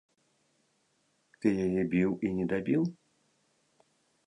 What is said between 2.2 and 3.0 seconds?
і недабіў?